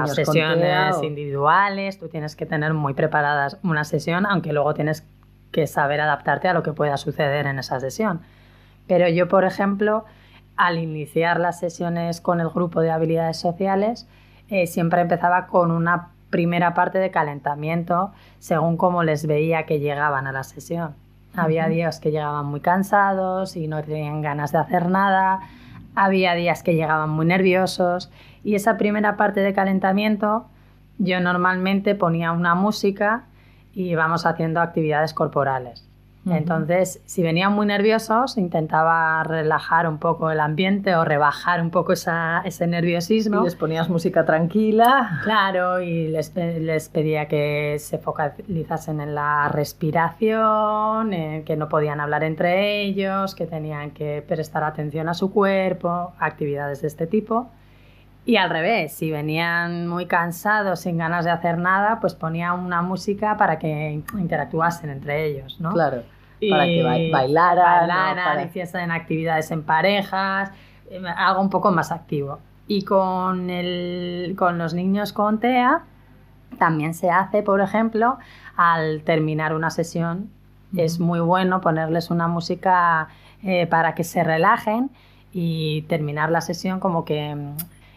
sesiones 0.08 0.96
individuales. 1.04 2.00
Tú 2.00 2.08
tienes 2.08 2.38
que 2.38 2.46
tener 2.46 2.74
muy 2.74 2.94
preparadas 2.94 3.58
una 3.64 3.84
sesión, 3.84 4.26
aunque 4.26 4.54
luego 4.54 4.74
tienes 4.74 5.06
que 5.52 5.68
saber 5.68 6.00
adaptarte 6.00 6.48
a 6.48 6.54
lo 6.54 6.64
que 6.64 6.72
pueda 6.72 6.96
suceder 6.96 7.48
en 7.48 7.60
esa 7.60 7.82
sesión. 7.82 8.22
Pero 8.88 9.10
yo, 9.10 9.28
por 9.28 9.44
ejemplo, 9.44 10.06
al 10.56 10.78
iniciar 10.78 11.38
las 11.38 11.60
sesiones 11.60 12.22
con 12.22 12.40
el 12.40 12.48
grupo 12.48 12.80
de 12.80 12.92
habilidades 12.92 13.36
sociales, 13.36 14.08
eh, 14.48 14.68
siempre 14.68 15.02
empezaba 15.02 15.48
con 15.48 15.70
una 15.70 16.12
primera 16.30 16.74
parte 16.74 16.98
de 16.98 17.12
calentamiento 17.12 18.14
según 18.40 18.78
cómo 18.78 19.04
les 19.04 19.28
veía 19.28 19.66
que 19.66 19.82
llegaban 19.82 20.28
a 20.28 20.32
la 20.32 20.44
sesión. 20.46 20.96
Había 21.36 21.68
días 21.68 22.00
que 22.00 22.12
llegaban 22.12 22.46
muy 22.46 22.60
cansados 22.60 23.56
y 23.56 23.68
no 23.68 23.84
tenían 23.84 24.22
ganas 24.22 24.52
de 24.52 24.58
hacer 24.58 24.90
nada. 24.90 25.40
había 25.96 26.34
días 26.34 26.64
que 26.64 26.76
llegaban 26.76 27.10
muy 27.10 27.26
nerviosos 27.26 28.12
y 28.44 28.56
esa 28.56 28.78
primera 28.78 29.18
parte 29.18 29.42
de 29.42 29.54
calentamiento 29.54 30.46
yo 30.98 31.20
normalmente 31.20 31.96
ponía 31.96 32.32
una 32.32 32.56
música 32.56 33.26
y 33.74 33.90
íbamos 33.90 34.26
haciendo 34.26 34.62
actividades 34.62 35.14
corporales. 35.14 35.89
Entonces, 36.26 37.02
si 37.06 37.24
venían 37.24 37.54
muy 37.54 37.66
nerviosos, 37.66 38.38
intentaba 38.38 39.24
relajar 39.24 39.88
un 39.88 39.98
poco 39.98 40.30
el 40.32 40.40
ambiente 40.40 40.96
o 40.96 41.06
rebajar 41.06 41.62
un 41.62 41.72
poco 41.72 41.94
ese 41.94 42.68
nerviosismo. 42.68 43.42
Y 43.42 43.44
les 43.46 43.56
ponías 43.56 43.90
música 43.90 44.26
tranquila. 44.26 45.22
Claro, 45.24 45.82
y 45.82 46.08
les, 46.08 46.36
les 46.36 46.90
pedía 46.90 47.28
que 47.28 47.78
se 47.80 47.98
focalizasen 47.98 49.02
en 49.02 49.16
la 49.16 49.50
respiración, 49.50 51.12
que 51.46 51.56
no 51.58 51.70
podían 51.70 52.00
hablar 52.00 52.24
entre 52.24 52.82
ellos, 52.82 53.34
que 53.34 53.46
tenían 53.46 53.92
que 53.92 54.24
prestar 54.28 54.64
atención 54.64 55.10
a 55.10 55.14
su 55.14 55.32
cuerpo, 55.32 56.14
actividades 56.20 56.82
de 56.82 56.88
este 56.88 57.08
tipo. 57.08 57.50
Y 58.30 58.38
al 58.38 58.52
revés, 58.52 58.94
si 58.94 59.10
venían 59.10 59.88
muy 59.88 60.06
cansados, 60.06 60.82
sin 60.82 61.00
ganas 61.00 61.26
de 61.26 61.32
hacer 61.32 61.58
nada, 61.58 62.00
pues 62.00 62.14
ponía 62.14 62.54
una 62.54 62.84
música 62.84 63.38
para 63.38 63.58
que 63.58 64.04
interactuasen 64.20 64.92
entre 64.92 65.26
ellos, 65.26 65.60
¿no? 65.60 65.72
Claro, 65.74 66.04
para 66.48 66.66
que 66.66 66.84
bailaran. 67.12 67.88
Bailaran, 67.88 68.46
hiciesen 68.46 68.92
actividades 68.92 69.50
en 69.50 69.64
parejas, 69.64 70.52
eh, 70.92 71.02
algo 71.18 71.42
un 71.42 71.50
poco 71.50 71.72
más 71.72 71.92
activo. 71.92 72.38
Y 72.68 72.84
con, 72.84 73.50
el, 73.50 74.36
con 74.38 74.60
los 74.60 74.76
niños 74.76 75.12
con 75.12 75.40
TEA 75.40 75.82
también 76.60 76.94
se 76.94 77.10
hace, 77.10 77.42
por 77.42 77.62
ejemplo, 77.62 78.20
al 78.56 79.02
terminar 79.02 79.56
una 79.56 79.72
sesión, 79.72 80.30
es 80.78 81.00
muy 81.00 81.20
bueno 81.20 81.62
ponerles 81.62 82.12
una 82.12 82.28
música 82.28 83.08
eh, 83.42 83.66
para 83.66 83.96
que 83.96 84.04
se 84.04 84.24
relajen 84.24 84.92
y 85.34 85.82
terminar 85.90 86.30
la 86.30 86.42
sesión 86.42 86.80
como 86.80 87.06
que 87.06 87.36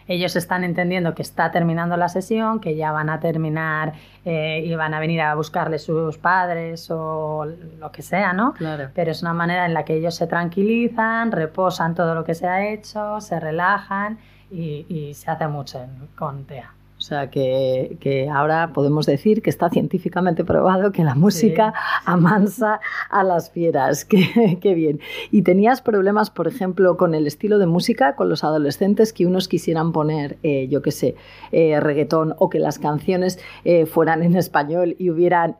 ellos 0.07 0.35
están 0.35 0.63
entendiendo 0.63 1.13
que 1.15 1.21
está 1.21 1.51
terminando 1.51 1.97
la 1.97 2.09
sesión, 2.09 2.59
que 2.59 2.75
ya 2.75 2.91
van 2.91 3.09
a 3.09 3.19
terminar 3.19 3.93
eh, 4.25 4.63
y 4.65 4.75
van 4.75 4.93
a 4.93 4.99
venir 4.99 5.21
a 5.21 5.35
buscarle 5.35 5.79
sus 5.79 6.17
padres 6.17 6.89
o 6.91 7.45
lo 7.79 7.91
que 7.91 8.01
sea, 8.01 8.33
¿no? 8.33 8.53
Claro. 8.53 8.89
Pero 8.93 9.11
es 9.11 9.21
una 9.21 9.33
manera 9.33 9.65
en 9.65 9.73
la 9.73 9.85
que 9.85 9.95
ellos 9.95 10.15
se 10.15 10.27
tranquilizan, 10.27 11.31
reposan 11.31 11.95
todo 11.95 12.15
lo 12.15 12.23
que 12.23 12.35
se 12.35 12.47
ha 12.47 12.67
hecho, 12.67 13.21
se 13.21 13.39
relajan 13.39 14.17
y, 14.51 15.13
se 15.15 15.31
hace 15.31 15.47
mucho 15.47 15.79
con 16.15 16.45
TEA. 16.45 16.73
O 17.03 17.05
sea, 17.05 17.29
que, 17.29 18.29
ahora 18.33 18.71
podemos 18.71 19.05
decir 19.05 19.41
que 19.41 19.49
está 19.49 19.69
científicamente 19.69 20.45
probado 20.45 20.93
que 20.93 21.03
la 21.03 21.15
música 21.15 21.73
amansa 22.05 22.79
a 23.09 23.25
las 23.25 23.51
fieras. 23.51 24.05
Qué, 24.05 24.73
bien. 24.73 25.01
¿Y 25.29 25.41
tenías 25.41 25.81
problemas, 25.81 26.29
por 26.29 26.47
ejemplo, 26.47 26.95
con 26.95 27.13
el 27.13 27.27
estilo 27.27 27.59
de 27.59 27.65
música, 27.65 28.15
con 28.15 28.29
los 28.29 28.45
adolescentes 28.45 29.11
que 29.11 29.25
unos 29.25 29.49
quisieran 29.49 29.91
poner, 29.91 30.37
eh, 30.43 30.69
yo 30.69 30.81
qué 30.81 30.91
sé, 30.91 31.15
eh, 31.51 31.77
reggaetón 31.81 32.35
o 32.37 32.49
que 32.49 32.59
las 32.59 32.79
canciones 32.79 33.37
eh, 33.65 33.85
fueran 33.85 34.23
en 34.23 34.37
español 34.37 34.95
y 34.97 35.09
hubieran 35.09 35.57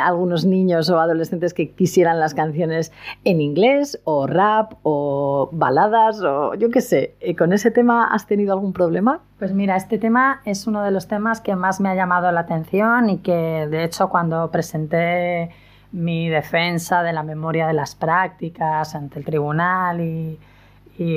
algunos 0.00 0.44
niños 0.44 0.88
o 0.88 1.00
adolescentes 1.00 1.52
que 1.52 1.72
quisieran 1.72 2.20
las 2.20 2.32
canciones 2.32 2.92
en 3.24 3.40
inglés 3.40 4.00
o 4.04 4.28
rap 4.28 4.74
o 4.84 5.48
baladas 5.50 6.22
o 6.22 6.54
yo 6.54 6.70
qué 6.70 6.80
sé? 6.80 7.16
¿Con 7.36 7.52
ese 7.52 7.72
tema 7.72 8.04
has 8.04 8.28
tenido 8.28 8.52
algún 8.52 8.72
problema? 8.72 9.22
Pues 9.38 9.52
mira, 9.52 9.76
este 9.76 9.98
tema 9.98 10.40
es 10.46 10.66
uno 10.66 10.82
de 10.82 10.90
los 10.90 11.08
temas 11.08 11.42
que 11.42 11.56
más 11.56 11.78
me 11.78 11.90
ha 11.90 11.94
llamado 11.94 12.32
la 12.32 12.40
atención 12.40 13.10
y 13.10 13.18
que 13.18 13.66
de 13.68 13.84
hecho 13.84 14.08
cuando 14.08 14.50
presenté 14.50 15.50
mi 15.92 16.30
defensa 16.30 17.02
de 17.02 17.12
la 17.12 17.22
memoria 17.22 17.66
de 17.66 17.74
las 17.74 17.94
prácticas 17.94 18.94
ante 18.94 19.18
el 19.18 19.26
tribunal 19.26 20.00
y, 20.00 20.38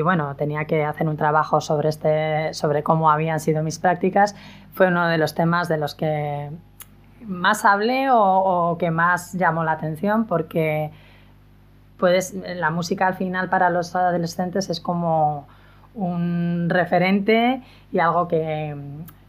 bueno, 0.01 0.35
tenía 0.35 0.65
que 0.65 0.83
hacer 0.83 1.07
un 1.07 1.15
trabajo 1.15 1.61
sobre, 1.61 1.87
este, 1.87 2.53
sobre 2.53 2.83
cómo 2.83 3.09
habían 3.09 3.39
sido 3.39 3.63
mis 3.63 3.79
prácticas, 3.79 4.35
fue 4.73 4.87
uno 4.87 5.07
de 5.07 5.17
los 5.17 5.33
temas 5.33 5.69
de 5.69 5.77
los 5.77 5.95
que 5.95 6.51
más 7.25 7.63
hablé 7.63 8.09
o, 8.11 8.19
o 8.19 8.77
que 8.77 8.91
más 8.91 9.31
llamó 9.31 9.63
la 9.63 9.71
atención 9.71 10.25
porque 10.25 10.91
puedes, 11.97 12.33
la 12.33 12.69
música 12.69 13.07
al 13.07 13.15
final 13.15 13.47
para 13.49 13.69
los 13.69 13.95
adolescentes 13.95 14.69
es 14.69 14.81
como 14.81 15.47
un 15.95 16.67
referente 16.69 17.61
y 17.91 17.99
algo 17.99 18.27
que 18.27 18.75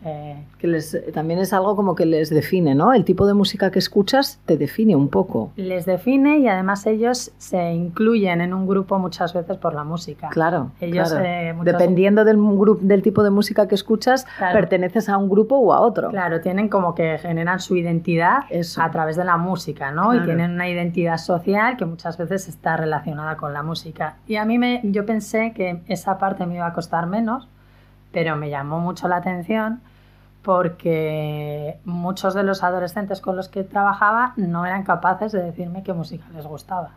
eh, 0.03 0.43
que 0.59 0.67
les, 0.67 0.97
también 1.13 1.41
es 1.41 1.53
algo 1.53 1.77
como 1.77 1.95
que 1.95 2.07
les 2.07 2.31
define, 2.31 2.75
¿no? 2.75 2.95
El 2.95 3.05
tipo 3.05 3.27
de 3.27 3.35
música 3.35 3.71
que 3.71 3.79
escuchas 3.79 4.41
te 4.47 4.57
define 4.57 4.97
un 4.97 5.09
poco. 5.09 5.53
Les 5.57 5.85
define 5.85 6.39
y 6.39 6.49
además 6.49 6.87
ellos 6.87 7.33
se 7.37 7.73
incluyen 7.75 8.41
en 8.41 8.55
un 8.55 8.67
grupo 8.67 8.99
muchas 8.99 9.35
veces 9.35 9.59
por 9.59 9.75
la 9.75 9.85
música. 9.85 10.31
Claro, 10.31 10.71
ellos, 10.81 11.15
eh, 11.19 11.55
dependiendo 11.65 12.25
del, 12.25 12.39
del 12.81 13.03
tipo 13.03 13.23
de 13.23 13.29
música 13.29 13.69
que 13.69 13.75
escuchas, 13.75 14.27
perteneces 14.39 15.11
a 15.11 15.19
un 15.19 15.29
grupo 15.29 15.57
o 15.57 15.75
a 15.75 15.81
otro. 15.81 16.09
Claro, 16.09 16.41
tienen 16.41 16.71
como 16.71 16.95
que 16.95 17.19
generan 17.19 17.61
su 17.61 17.77
identidad 17.77 18.45
a 18.79 18.91
través 18.91 19.17
de 19.17 19.25
la 19.25 19.37
música, 19.37 19.91
¿no? 19.91 20.15
Y 20.15 20.25
tienen 20.25 20.53
una 20.53 20.69
identidad 20.69 21.19
social 21.19 21.77
que 21.77 21.85
muchas 21.85 22.17
veces 22.17 22.49
está 22.49 22.79
relacionada 22.79 23.37
con 23.37 23.53
la 23.53 23.63
música. 23.63 24.17
Y 24.27 24.37
a 24.37 24.47
mí 24.47 24.59
me, 24.59 24.81
yo 24.83 25.05
pensé 25.05 25.53
que 25.53 25.83
esa 25.89 26.17
parte 26.17 26.47
me 26.47 26.55
iba 26.55 26.67
a 26.67 26.73
costar 26.73 27.07
menos, 27.07 27.49
pero 28.13 28.37
me 28.37 28.49
llamó 28.49 28.81
mucho 28.81 29.07
la 29.07 29.17
atención 29.17 29.83
porque 30.43 31.79
muchos 31.85 32.35
de 32.35 32.43
los 32.43 32.63
adolescentes 32.63 33.21
con 33.21 33.37
los 33.37 33.49
que 33.49 33.63
trabajaba 33.63 34.33
no 34.37 34.65
eran 34.65 34.85
capaces 34.85 35.33
de 35.33 35.43
decirme 35.43 35.83
qué 35.83 35.93
música 35.93 36.25
les 36.35 36.47
gustaba. 36.47 36.91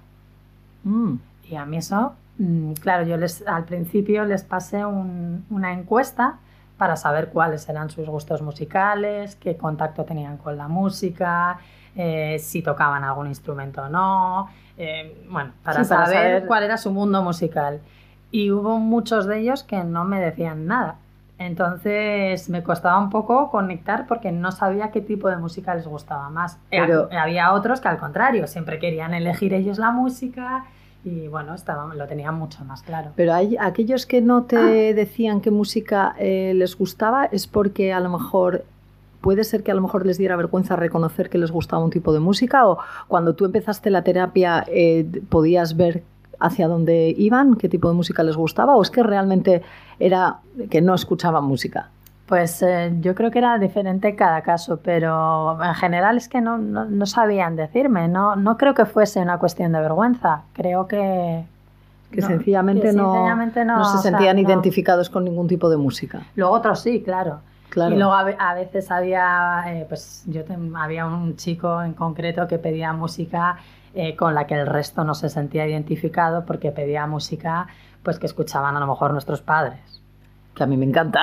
Mm. 0.83 1.15
Y 1.49 1.55
a 1.55 1.65
mí 1.65 1.77
eso, 1.77 2.13
mm, 2.37 2.73
claro, 2.73 3.03
yo 3.03 3.17
les, 3.17 3.45
al 3.47 3.65
principio 3.65 4.23
les 4.25 4.43
pasé 4.43 4.85
una 4.85 5.73
encuesta 5.73 6.37
para 6.77 6.95
saber 6.95 7.29
cuáles 7.29 7.67
eran 7.69 7.89
sus 7.89 8.07
gustos 8.07 8.41
musicales, 8.41 9.35
qué 9.35 9.57
contacto 9.57 10.03
tenían 10.05 10.37
con 10.37 10.57
la 10.57 10.67
música, 10.67 11.59
eh, 11.95 12.39
si 12.39 12.61
tocaban 12.61 13.03
algún 13.03 13.27
instrumento 13.27 13.83
o 13.83 13.89
no, 13.89 14.49
eh, 14.77 15.25
bueno, 15.29 15.51
para, 15.63 15.83
saber 15.83 16.45
cuál 16.45 16.63
era 16.63 16.77
su 16.77 16.91
mundo 16.91 17.21
musical. 17.21 17.81
Y 18.31 18.51
hubo 18.51 18.79
muchos 18.79 19.27
de 19.27 19.39
ellos 19.39 19.63
que 19.63 19.83
no 19.83 20.05
me 20.05 20.19
decían 20.19 20.65
nada. 20.65 20.95
Entonces 21.45 22.49
me 22.49 22.63
costaba 22.63 22.97
un 22.99 23.09
poco 23.09 23.49
conectar 23.51 24.07
porque 24.07 24.31
no 24.31 24.51
sabía 24.51 24.91
qué 24.91 25.01
tipo 25.01 25.29
de 25.29 25.37
música 25.37 25.75
les 25.75 25.87
gustaba 25.87 26.29
más. 26.29 26.59
Pero 26.69 27.09
había 27.11 27.53
otros 27.53 27.81
que 27.81 27.89
al 27.89 27.97
contrario, 27.97 28.47
siempre 28.47 28.79
querían 28.79 29.13
elegir 29.13 29.53
ellos 29.53 29.77
la 29.77 29.91
música 29.91 30.65
y 31.03 31.27
bueno, 31.27 31.53
estaban, 31.53 31.97
lo 31.97 32.07
tenían 32.07 32.35
mucho 32.35 32.63
más 32.63 32.81
claro. 32.81 33.11
Pero 33.15 33.33
hay 33.33 33.57
aquellos 33.59 34.05
que 34.05 34.21
no 34.21 34.43
te 34.43 34.91
ah. 34.91 34.93
decían 34.93 35.41
qué 35.41 35.51
música 35.51 36.15
eh, 36.17 36.53
les 36.55 36.77
gustaba 36.77 37.25
es 37.25 37.45
porque 37.45 37.91
a 37.91 37.99
lo 37.99 38.09
mejor 38.09 38.63
puede 39.19 39.43
ser 39.43 39.63
que 39.63 39.71
a 39.71 39.75
lo 39.75 39.81
mejor 39.81 40.05
les 40.05 40.17
diera 40.17 40.35
vergüenza 40.35 40.75
reconocer 40.75 41.29
que 41.29 41.37
les 41.37 41.51
gustaba 41.51 41.83
un 41.83 41.91
tipo 41.91 42.13
de 42.13 42.19
música 42.19 42.67
o 42.67 42.77
cuando 43.07 43.35
tú 43.35 43.45
empezaste 43.45 43.89
la 43.89 44.03
terapia 44.03 44.65
eh, 44.67 45.05
podías 45.29 45.75
ver 45.75 46.03
hacia 46.43 46.67
dónde 46.67 47.15
iban, 47.17 47.55
qué 47.55 47.69
tipo 47.69 47.87
de 47.87 47.95
música 47.95 48.21
les 48.21 48.35
gustaba, 48.35 48.75
o 48.75 48.81
es 48.81 48.91
que 48.91 49.01
realmente 49.01 49.63
era 49.97 50.37
que 50.69 50.81
no 50.81 50.93
escuchaban 50.93 51.45
música? 51.45 51.89
Pues 52.27 52.61
eh, 52.61 52.93
yo 52.99 53.15
creo 53.15 53.31
que 53.31 53.39
era 53.39 53.57
diferente 53.57 54.15
cada 54.15 54.41
caso, 54.41 54.79
pero 54.83 55.57
en 55.63 55.73
general 55.75 56.17
es 56.17 56.27
que 56.27 56.41
no, 56.41 56.57
no, 56.57 57.05
sabían 57.05 57.55
decirme, 57.55 58.07
no, 58.07 58.35
no 58.35 58.57
creo 58.57 58.73
que 58.73 58.85
fuese 58.85 59.21
una 59.21 59.37
cuestión 59.37 59.71
de 59.71 59.79
vergüenza, 59.79 60.43
creo 60.53 60.87
que... 60.87 61.45
Que, 62.11 62.21
sencillamente, 62.21 62.93
no, 62.93 63.83
se 63.85 63.97
sentían 63.97 64.37
identificados 64.37 65.09
con 65.09 65.23
ningún 65.23 65.47
tipo 65.47 65.67
de 65.67 65.77
música. 65.77 66.21
Luego 66.35 66.53
otros 66.53 66.79
sí, 66.81 67.01
claro. 67.01 67.39
Claro. 67.69 67.95
Y 67.95 67.97
luego 67.97 68.13
a, 68.13 68.53
veces 68.53 68.91
había, 68.91 69.63
eh, 69.65 69.87
pues 69.89 70.23
yo 70.27 70.41
había 70.75 71.07
un 71.07 71.35
chico 71.37 71.81
en 71.81 71.93
concreto 71.93 72.47
que 72.47 72.59
pedía 72.59 72.93
música 72.93 73.57
eh, 73.95 74.15
con 74.15 74.33
la 74.33 74.47
que 74.47 74.55
el 74.55 74.65
resto 74.65 75.03
no 75.03 75.13
se 75.13 75.29
sentía 75.29 75.67
identificado 75.67 76.45
porque 76.45 76.71
pedía 76.71 77.05
música 77.05 77.67
pues 78.01 78.19
que 78.19 78.25
escuchaban 78.25 78.75
a 78.75 78.79
lo 78.79 78.87
mejor 78.87 79.11
nuestros 79.11 79.41
padres. 79.41 80.01
Que 80.55 80.63
a 80.63 80.67
mí 80.67 80.77
me 80.77 80.85
encanta. 80.85 81.21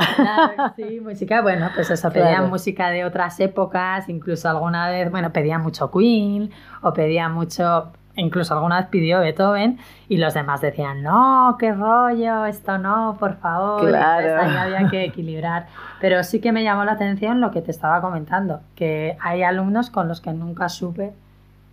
sí, 0.76 1.00
música, 1.00 1.42
bueno, 1.42 1.70
pues 1.74 1.90
eso, 1.90 2.10
pedían 2.10 2.48
música 2.48 2.90
de 2.90 3.04
otras 3.04 3.38
épocas, 3.40 4.08
incluso 4.08 4.48
alguna 4.48 4.88
vez, 4.88 5.10
bueno, 5.10 5.32
pedían 5.32 5.62
mucho 5.62 5.90
Queen 5.90 6.50
o 6.82 6.92
pedían 6.92 7.32
mucho, 7.32 7.92
incluso 8.16 8.54
alguna 8.54 8.80
vez 8.80 8.88
pidió 8.88 9.20
Beethoven 9.20 9.78
y 10.08 10.16
los 10.16 10.34
demás 10.34 10.60
decían, 10.60 11.02
no, 11.02 11.56
qué 11.60 11.72
rollo, 11.72 12.44
esto 12.46 12.78
no, 12.78 13.16
por 13.20 13.36
favor. 13.36 13.88
Claro. 13.88 14.42
ahí 14.42 14.56
había 14.56 14.88
que 14.88 15.04
equilibrar. 15.04 15.66
Pero 16.00 16.24
sí 16.24 16.40
que 16.40 16.50
me 16.50 16.64
llamó 16.64 16.84
la 16.84 16.92
atención 16.92 17.40
lo 17.40 17.50
que 17.50 17.62
te 17.62 17.70
estaba 17.70 18.00
comentando, 18.00 18.60
que 18.74 19.16
hay 19.20 19.42
alumnos 19.44 19.90
con 19.90 20.08
los 20.08 20.20
que 20.20 20.32
nunca 20.32 20.68
supe 20.68 21.12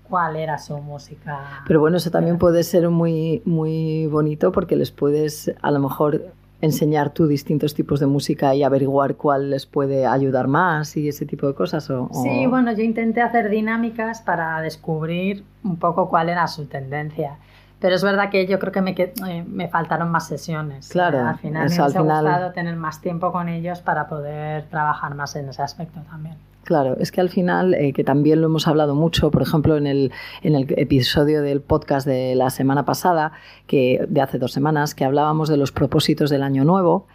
cuál 0.10 0.36
era 0.36 0.58
su 0.58 0.78
música. 0.78 1.64
Pero 1.68 1.80
bueno, 1.80 1.98
eso 1.98 2.12
también 2.12 2.38
puede 2.38 2.64
ser 2.64 2.90
muy, 2.90 3.42
muy 3.46 4.08
bonito 4.08 4.52
porque 4.52 4.76
les 4.76 4.92
puedes 4.92 5.52
a 5.62 5.72
lo 5.72 5.80
mejor 5.80 6.34
enseñar 6.62 7.12
tú 7.12 7.28
distintos 7.28 7.76
tipos 7.76 8.00
de 8.00 8.08
música 8.08 8.56
y 8.56 8.64
averiguar 8.64 9.16
cuál 9.16 9.52
les 9.52 9.66
puede 9.66 10.08
ayudar 10.08 10.48
más 10.48 10.98
y 10.98 11.08
ese 11.08 11.26
tipo 11.26 11.48
de 11.48 11.54
cosas. 11.54 11.90
O, 11.90 12.10
Sí, 12.24 12.48
bueno, 12.48 12.72
yo 12.72 12.84
intenté 12.84 13.22
hacer 13.22 13.50
dinámicas 13.50 14.22
para 14.22 14.60
descubrir 14.62 15.44
un 15.64 15.78
poco 15.78 16.10
cuál 16.10 16.30
era 16.30 16.48
su 16.48 16.66
tendencia. 16.66 17.38
Pero 17.80 17.94
es 17.94 18.04
verdad 18.04 18.32
que 18.32 18.48
yo 18.48 18.58
creo 18.58 18.72
que 18.72 18.82
me, 18.82 18.96
eh, 18.98 19.46
me 19.48 19.68
faltaron 19.68 20.10
más 20.10 20.28
sesiones. 20.28 20.90
Claro, 20.90 21.20
al 21.20 21.38
final 21.38 21.70
me 21.70 21.76
ha 21.76 21.88
gustado 21.88 22.52
tener 22.52 22.76
más 22.76 23.02
tiempo 23.02 23.32
con 23.32 23.50
ellos 23.50 23.82
para 23.82 24.08
poder 24.08 24.66
trabajar 24.66 25.14
más 25.14 25.36
en 25.36 25.50
ese 25.50 25.62
aspecto 25.62 26.00
también. 26.10 26.38
Claro, 26.68 26.98
es 27.00 27.14
que 27.14 27.22
al 27.22 27.30
final, 27.30 27.74
eh, 27.76 27.94
que 27.94 28.04
también 28.04 28.42
lo 28.42 28.48
hemos 28.48 28.68
hablado 28.68 28.94
mucho, 28.94 29.32
por 29.32 29.42
ejemplo, 29.42 29.78
en 29.78 29.88
el, 29.88 30.12
en 30.42 30.54
el 30.54 30.68
episodio 30.78 31.42
del 31.42 31.62
podcast 31.62 32.06
de 32.06 32.36
la 32.36 32.50
semana 32.50 32.84
pasada, 32.84 33.32
que, 33.68 34.06
de 34.10 34.20
hace 34.20 34.38
dos 34.38 34.52
semanas, 34.52 34.94
que 34.94 35.06
hablábamos 35.06 35.48
de 35.48 35.56
los 35.56 35.72
propósitos 35.72 36.30
del 36.30 36.44
año 36.44 36.66
nuevo 36.66 37.08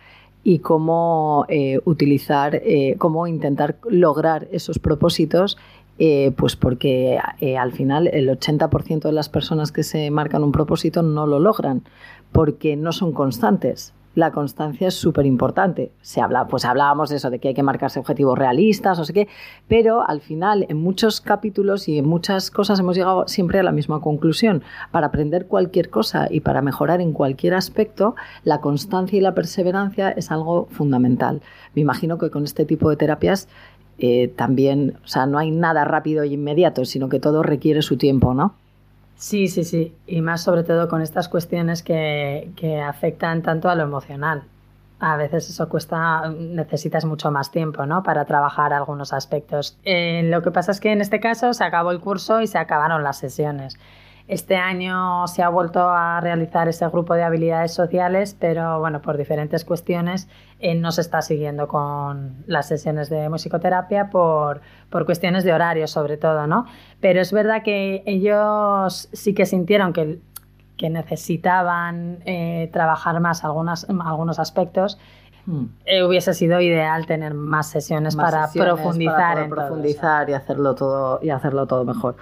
y 0.42 0.60
cómo 0.60 1.44
eh, 1.50 1.80
utilizar, 1.84 2.62
eh, 2.64 2.94
cómo 2.96 3.26
intentar 3.26 3.76
lograr 3.90 4.48
esos 4.52 4.78
propósitos 4.78 5.58
pues 6.36 6.56
porque 6.56 7.20
al 7.60 7.70
final 7.70 8.08
el 8.08 8.28
80% 8.28 9.02
de 9.02 9.12
las 9.12 9.28
personas 9.28 9.70
que 9.70 9.84
se 9.84 10.10
marcan 10.10 10.42
un 10.42 10.50
propósito 10.50 11.02
no 11.02 11.28
lo 11.28 11.38
logran 11.38 11.84
porque 12.32 12.74
no 12.74 12.90
son 12.90 13.12
constantes 13.12 13.94
la 14.14 14.30
constancia 14.30 14.88
es 14.88 14.94
súper 14.94 15.26
importante. 15.26 15.92
Se 16.02 16.20
habla, 16.20 16.46
pues 16.46 16.64
hablábamos 16.64 17.10
de 17.10 17.16
eso, 17.16 17.30
de 17.30 17.38
que 17.38 17.48
hay 17.48 17.54
que 17.54 17.62
marcarse 17.62 17.98
objetivos 17.98 18.38
realistas, 18.38 18.98
no 18.98 19.04
sé 19.04 19.12
qué, 19.12 19.28
pero 19.68 20.06
al 20.06 20.20
final 20.20 20.66
en 20.68 20.78
muchos 20.78 21.20
capítulos 21.20 21.88
y 21.88 21.98
en 21.98 22.06
muchas 22.06 22.50
cosas 22.50 22.80
hemos 22.80 22.96
llegado 22.96 23.26
siempre 23.28 23.58
a 23.58 23.62
la 23.62 23.72
misma 23.72 24.00
conclusión. 24.00 24.62
Para 24.90 25.08
aprender 25.08 25.46
cualquier 25.46 25.90
cosa 25.90 26.28
y 26.30 26.40
para 26.40 26.62
mejorar 26.62 27.00
en 27.00 27.12
cualquier 27.12 27.54
aspecto, 27.54 28.14
la 28.44 28.60
constancia 28.60 29.18
y 29.18 29.20
la 29.20 29.34
perseverancia 29.34 30.10
es 30.10 30.30
algo 30.30 30.66
fundamental. 30.70 31.42
Me 31.74 31.82
imagino 31.82 32.18
que 32.18 32.30
con 32.30 32.44
este 32.44 32.64
tipo 32.64 32.90
de 32.90 32.96
terapias 32.96 33.48
eh, 33.98 34.28
también, 34.28 34.94
o 35.04 35.06
sea, 35.06 35.26
no 35.26 35.38
hay 35.38 35.50
nada 35.50 35.84
rápido 35.84 36.22
e 36.22 36.28
inmediato, 36.28 36.84
sino 36.84 37.08
que 37.08 37.20
todo 37.20 37.42
requiere 37.42 37.82
su 37.82 37.96
tiempo, 37.96 38.34
¿no? 38.34 38.54
Sí, 39.22 39.46
sí, 39.46 39.62
sí. 39.62 39.94
Y 40.04 40.20
más 40.20 40.42
sobre 40.42 40.64
todo 40.64 40.88
con 40.88 41.00
estas 41.00 41.28
cuestiones 41.28 41.84
que, 41.84 42.82
afectan 42.84 43.40
tanto 43.40 43.68
a 43.70 43.76
lo 43.76 43.84
emocional. 43.84 44.42
A 44.98 45.16
veces 45.16 45.48
eso 45.48 45.68
cuesta, 45.68 46.28
necesitas 46.28 47.04
mucho 47.04 47.30
más 47.30 47.52
tiempo, 47.52 47.86
¿no? 47.86 48.02
Para 48.02 48.24
trabajar 48.24 48.72
algunos 48.72 49.12
aspectos. 49.12 49.78
Eh, 49.84 50.22
lo 50.24 50.42
que 50.42 50.50
pasa 50.50 50.72
es 50.72 50.80
que 50.80 50.90
en 50.90 51.00
este 51.00 51.20
caso 51.20 51.54
se 51.54 51.62
acabó 51.62 51.92
el 51.92 52.00
curso 52.00 52.40
y 52.40 52.48
se 52.48 52.58
acabaron 52.58 53.04
las 53.04 53.18
sesiones. 53.18 53.78
Este 54.32 54.56
año 54.56 55.28
se 55.28 55.42
ha 55.42 55.50
vuelto 55.50 55.90
a 55.90 56.18
realizar 56.22 56.66
ese 56.66 56.88
grupo 56.88 57.12
de 57.12 57.22
habilidades 57.22 57.74
sociales, 57.74 58.34
pero 58.40 58.80
bueno, 58.80 59.02
por 59.02 59.18
diferentes 59.18 59.62
cuestiones 59.62 60.26
eh, 60.58 60.74
no 60.74 60.90
se 60.90 61.02
está 61.02 61.20
siguiendo 61.20 61.68
con 61.68 62.42
las 62.46 62.66
sesiones 62.66 63.10
de 63.10 63.28
musicoterapia 63.28 64.08
por, 64.08 64.62
por 64.88 65.04
cuestiones 65.04 65.44
de 65.44 65.52
horario 65.52 65.86
sobre 65.86 66.16
todo, 66.16 66.46
¿no? 66.46 66.64
Pero 66.98 67.20
es 67.20 67.30
verdad 67.30 67.62
que 67.62 68.02
ellos 68.06 69.10
sí 69.12 69.34
que 69.34 69.44
sintieron 69.44 69.92
que, 69.92 70.18
que 70.78 70.88
necesitaban 70.88 72.20
eh, 72.24 72.70
trabajar 72.72 73.20
más 73.20 73.44
algunas, 73.44 73.86
algunos 73.90 74.38
aspectos 74.38 74.98
hmm. 75.44 75.64
eh, 75.84 76.04
hubiese 76.04 76.32
sido 76.32 76.58
ideal 76.62 77.04
tener 77.04 77.34
más 77.34 77.68
sesiones 77.68 78.16
para 78.16 78.50
profundizar 78.50 79.46
profundizar 79.50 80.30
y 80.30 80.32
hacerlo 80.32 80.74
todo 80.74 81.18
y 81.22 81.28
hacerlo 81.28 81.66
todo 81.66 81.84
mejor. 81.84 82.16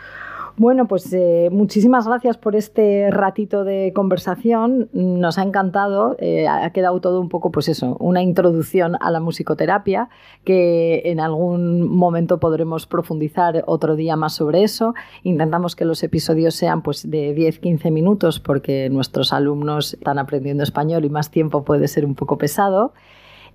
Bueno, 0.60 0.86
pues 0.86 1.10
eh, 1.14 1.48
muchísimas 1.50 2.06
gracias 2.06 2.36
por 2.36 2.54
este 2.54 3.10
ratito 3.10 3.64
de 3.64 3.94
conversación. 3.94 4.90
Nos 4.92 5.38
ha 5.38 5.42
encantado. 5.42 6.16
Eh, 6.18 6.46
ha 6.48 6.70
quedado 6.70 7.00
todo 7.00 7.18
un 7.18 7.30
poco, 7.30 7.50
pues 7.50 7.70
eso, 7.70 7.96
una 7.98 8.20
introducción 8.20 8.98
a 9.00 9.10
la 9.10 9.20
musicoterapia, 9.20 10.10
que 10.44 11.00
en 11.06 11.18
algún 11.18 11.88
momento 11.88 12.40
podremos 12.40 12.86
profundizar 12.86 13.64
otro 13.68 13.96
día 13.96 14.16
más 14.16 14.34
sobre 14.34 14.62
eso. 14.62 14.92
Intentamos 15.22 15.76
que 15.76 15.86
los 15.86 16.02
episodios 16.02 16.56
sean 16.56 16.82
pues 16.82 17.10
de 17.10 17.34
10-15 17.34 17.90
minutos, 17.90 18.38
porque 18.38 18.90
nuestros 18.90 19.32
alumnos 19.32 19.94
están 19.94 20.18
aprendiendo 20.18 20.62
español 20.62 21.06
y 21.06 21.08
más 21.08 21.30
tiempo 21.30 21.64
puede 21.64 21.88
ser 21.88 22.04
un 22.04 22.14
poco 22.14 22.36
pesado. 22.36 22.92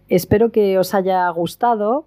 Espero 0.08 0.52
que 0.52 0.80
os 0.80 0.96
haya 0.96 1.30
gustado. 1.30 2.06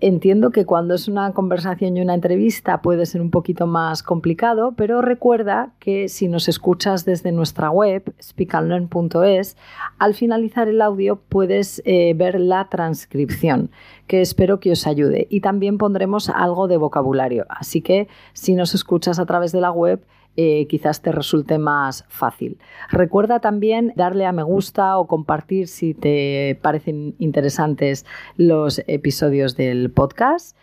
Entiendo 0.00 0.50
que 0.50 0.64
cuando 0.64 0.94
es 0.94 1.08
una 1.08 1.32
conversación 1.32 1.96
y 1.96 2.00
una 2.00 2.14
entrevista 2.14 2.82
puede 2.82 3.04
ser 3.04 3.20
un 3.20 3.32
poquito 3.32 3.66
más 3.66 4.04
complicado, 4.04 4.74
pero 4.76 5.02
recuerda 5.02 5.72
que 5.80 6.08
si 6.08 6.28
nos 6.28 6.48
escuchas 6.48 7.04
desde 7.04 7.32
nuestra 7.32 7.70
web, 7.70 8.14
speakandlearn.es, 8.22 9.56
al 9.98 10.14
finalizar 10.14 10.68
el 10.68 10.82
audio 10.82 11.16
puedes 11.16 11.82
eh, 11.84 12.14
ver 12.14 12.38
la 12.38 12.68
transcripción, 12.68 13.72
que 14.06 14.20
espero 14.20 14.60
que 14.60 14.70
os 14.70 14.86
ayude. 14.86 15.26
Y 15.30 15.40
también 15.40 15.78
pondremos 15.78 16.28
algo 16.28 16.68
de 16.68 16.76
vocabulario. 16.76 17.44
Así 17.48 17.80
que 17.80 18.06
si 18.34 18.54
nos 18.54 18.74
escuchas 18.74 19.18
a 19.18 19.26
través 19.26 19.50
de 19.50 19.60
la 19.60 19.72
web, 19.72 20.00
eh, 20.40 20.68
quizás 20.68 21.02
te 21.02 21.10
resulte 21.10 21.58
más 21.58 22.04
fácil. 22.08 22.60
Recuerda 22.90 23.40
también 23.40 23.92
darle 23.96 24.24
a 24.24 24.30
me 24.30 24.44
gusta 24.44 24.96
o 24.96 25.08
compartir 25.08 25.66
si 25.66 25.94
te 25.94 26.56
parecen 26.62 27.16
interesantes 27.18 28.06
los 28.36 28.80
episodios 28.86 29.56
del 29.56 29.90
podcast. 29.90 30.56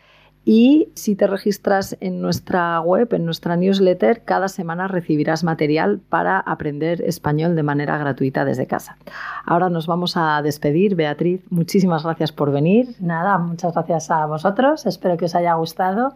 Y 0.46 0.94
si 0.94 1.18
te 1.18 1.28
registras 1.28 1.98
en 2.00 2.22
nuestra 2.22 2.80
web, 2.80 3.14
en 3.16 3.26
nuestra 3.26 3.58
newsletter, 3.58 4.24
cada 4.24 4.48
semana 4.48 4.88
recibirás 4.88 5.44
material 5.44 6.00
para 6.08 6.40
aprender 6.40 7.02
español 7.02 7.58
de 7.58 7.64
manera 7.64 7.98
gratuita 7.98 8.46
desde 8.46 8.68
casa. 8.68 8.98
Ahora 9.44 9.70
nos 9.70 9.88
vamos 9.88 10.16
a 10.16 10.42
despedir. 10.42 10.96
Beatriz, 10.96 11.42
muchísimas 11.50 12.04
gracias 12.04 12.32
por 12.32 12.52
venir. 12.52 12.96
Nada, 13.02 13.38
muchas 13.40 13.74
gracias 13.74 14.10
a 14.10 14.26
vosotros. 14.26 14.86
Espero 14.86 15.18
que 15.18 15.26
os 15.26 15.36
haya 15.36 15.54
gustado 15.56 16.16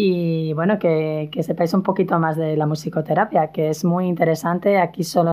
y 0.00 0.52
bueno, 0.52 0.78
que, 0.78 1.28
sepáis 1.40 1.74
un 1.74 1.82
poquito 1.82 2.20
más 2.20 2.36
de 2.36 2.56
la 2.56 2.66
musicoterapia, 2.66 3.50
que 3.50 3.68
es 3.68 3.84
muy 3.84 4.06
interesante. 4.06 4.78
Aquí 4.78 5.02
solo 5.02 5.32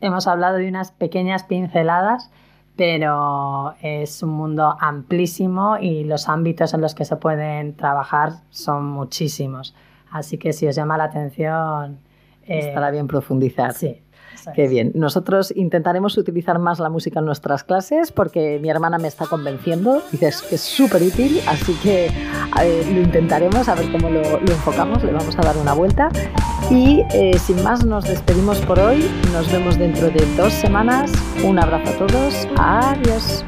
hemos 0.00 0.28
hablado 0.28 0.58
de 0.58 0.68
unas 0.68 0.92
pequeñas 0.92 1.42
pinceladas, 1.42 2.30
pero 2.76 3.74
es 3.82 4.22
un 4.22 4.30
mundo 4.30 4.76
amplísimo 4.78 5.78
y 5.80 6.04
los 6.04 6.28
ámbitos 6.28 6.74
en 6.74 6.80
los 6.80 6.94
que 6.94 7.04
se 7.04 7.16
pueden 7.16 7.74
trabajar 7.74 8.34
son 8.50 8.86
muchísimos. 8.86 9.74
Así 10.12 10.38
que 10.38 10.52
si 10.52 10.68
os 10.68 10.76
llama 10.76 10.96
la 10.96 11.04
atención... 11.04 11.98
Eh, 12.46 12.68
Estará 12.68 12.92
bien 12.92 13.08
profundizar. 13.08 13.72
Sí, 13.72 14.00
Qué 14.54 14.68
bien. 14.68 14.92
Nosotros 14.94 15.52
intentaremos 15.54 16.16
utilizar 16.16 16.58
más 16.58 16.78
la 16.78 16.88
música 16.88 17.20
en 17.20 17.26
nuestras 17.26 17.64
clases 17.64 18.12
porque 18.12 18.58
mi 18.60 18.68
hermana 18.68 18.98
me 18.98 19.08
está 19.08 19.26
convenciendo. 19.26 20.02
Dices 20.12 20.42
que 20.42 20.56
es 20.56 20.60
súper 20.60 21.02
útil, 21.02 21.40
así 21.46 21.74
que 21.82 22.10
lo 22.92 23.00
intentaremos 23.00 23.68
a 23.68 23.74
ver 23.74 23.90
cómo 23.90 24.10
lo, 24.10 24.22
enfocamos. 24.40 25.02
Le 25.02 25.12
vamos 25.12 25.36
a 25.38 25.42
dar 25.42 25.56
una 25.56 25.72
vuelta. 25.72 26.10
Y 26.70 27.02
eh, 27.12 27.38
sin 27.38 27.62
más, 27.62 27.84
nos 27.84 28.04
despedimos 28.04 28.58
por 28.60 28.78
hoy. 28.78 29.08
Nos 29.32 29.50
vemos 29.52 29.78
dentro 29.78 30.08
de 30.08 30.24
dos 30.36 30.52
semanas. 30.52 31.12
Un 31.44 31.58
abrazo 31.58 31.90
a 31.90 32.06
todos. 32.06 32.48
Adiós. 32.56 33.44